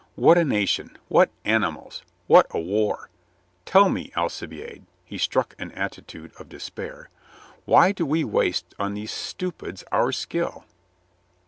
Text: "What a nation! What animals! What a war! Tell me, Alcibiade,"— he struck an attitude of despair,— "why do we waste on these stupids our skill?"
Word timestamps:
"What 0.15 0.35
a 0.39 0.43
nation! 0.43 0.97
What 1.09 1.29
animals! 1.45 2.01
What 2.25 2.47
a 2.49 2.59
war! 2.59 3.11
Tell 3.65 3.87
me, 3.87 4.11
Alcibiade,"— 4.17 4.81
he 5.05 5.19
struck 5.19 5.53
an 5.59 5.71
attitude 5.73 6.31
of 6.39 6.49
despair,— 6.49 7.09
"why 7.65 7.91
do 7.91 8.03
we 8.07 8.23
waste 8.23 8.73
on 8.79 8.95
these 8.95 9.11
stupids 9.11 9.83
our 9.91 10.11
skill?" 10.11 10.65